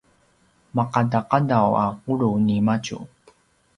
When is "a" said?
1.83-1.85